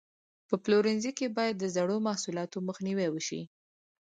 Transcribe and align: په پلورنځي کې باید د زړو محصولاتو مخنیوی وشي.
په 0.49 0.55
پلورنځي 0.63 1.11
کې 1.17 1.27
باید 1.37 1.55
د 1.59 1.65
زړو 1.75 1.97
محصولاتو 2.07 2.57
مخنیوی 2.67 3.07
وشي. 3.11 3.41